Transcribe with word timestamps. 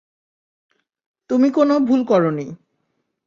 তুমি 1.29 1.47
কোনো 1.51 1.73
ভুল 1.79 2.01
করো 2.05 2.31
নি। 2.31 2.47